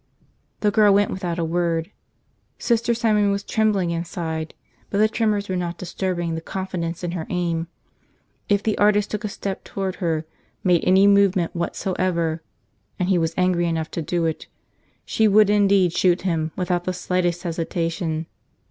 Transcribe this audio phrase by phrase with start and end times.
[0.61, 1.91] The girl went without a word.
[2.57, 4.55] Sister Simon was trembling inside,
[4.89, 7.67] but the tremors were not disturbing the confidence in her aim.
[8.49, 10.25] If the artist took a step toward her,
[10.63, 12.41] made any movement whatsoever–
[12.99, 14.47] and he was angry enough to do it–
[15.05, 18.25] she would indeed shoot him without the slightest hesitation.